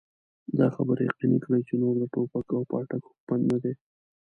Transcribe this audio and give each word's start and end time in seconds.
دا 0.59 0.67
خبره 0.75 1.01
يقيني 1.09 1.39
کړي 1.45 1.61
چې 1.67 1.73
نور 1.81 1.95
د 1.99 2.03
ټوپک 2.13 2.47
او 2.57 2.61
پاټک 2.71 3.01
حکومت 3.09 3.41
نه 3.51 3.57
دی. 3.63 3.73